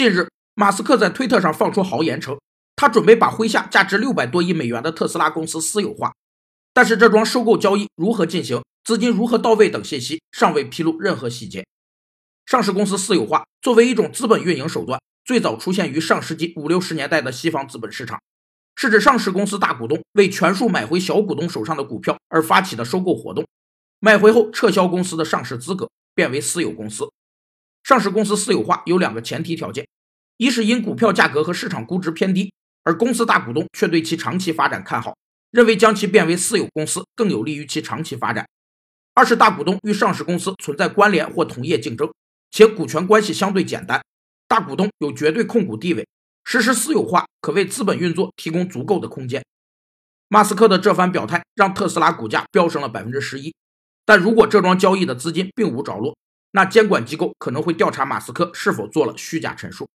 [0.00, 2.40] 近日，马斯克在推特上放出豪言称，
[2.74, 6.14] 他准备把麾下价值六百多亿美元的特斯拉公司私有化。
[6.72, 11.66] 但是，这桩收购交易如何进行、资金如何到位等信息尚未披露任何细节。
[12.46, 18.18] 上市公司私有化作为一种资本运营手段，最早出现于上世纪五六十年代的西方资本市场，
[18.76, 23.46] 是指上市公司大股东为全数买回小股东手上的股票而发起的收购活动。
[23.98, 27.06] 买回后撤销公司的上市资格，变为私有公司。
[27.82, 29.86] 上市公司私有化有两个前提条件：
[30.36, 32.52] 一是因股票价格和市场估值偏低，
[32.84, 35.16] 而公司大股东却对其长期发展看好，
[35.50, 38.44] 认为将其变为私有公司更有利于其长期发展；
[39.14, 42.10] 二是大股东与上市公司存在关联或同业竞争。
[42.52, 44.02] 且股权关系相对简单，
[44.48, 46.04] 大股东有绝对控股地位，
[46.44, 49.44] 实施私有化可为资本运作提供足够的空间。
[50.26, 53.54] 马斯克的这番表态让特斯拉股价飙升了百分之十一，
[54.04, 56.16] 但如果这桩交易的资金并无着落，
[56.52, 59.90] 那监管机构可能会调查马斯克是否做了虚假陈述。